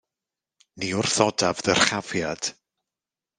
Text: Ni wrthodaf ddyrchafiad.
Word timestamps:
Ni 0.79 0.89
wrthodaf 0.99 1.57
ddyrchafiad. 1.61 2.41